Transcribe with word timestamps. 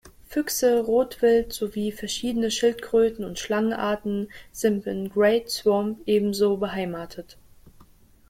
Füchse, 0.25 0.79
Rotwild 0.81 1.53
sowie 1.53 1.91
verschiedene 1.91 2.49
Schildkröten- 2.49 3.23
und 3.23 3.37
Schlangenarten 3.37 4.31
sind 4.51 4.87
im 4.87 5.09
Great 5.09 5.51
Swamp 5.51 5.99
ebenso 6.07 6.57
beheimatet. 6.57 7.37